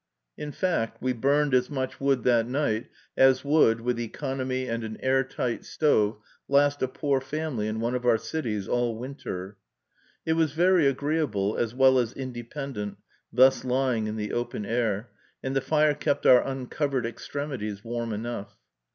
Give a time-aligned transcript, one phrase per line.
[0.35, 4.97] In fact, we burned as much wood that night as would, with economy and an
[4.99, 9.57] air tight stove, last a poor family in one of our cities all winter.
[10.25, 12.97] It was very agreeable, as well as independent,
[13.31, 15.11] thus lying in the open air,
[15.43, 18.57] and the fire kept our uncovered extremities warm enough.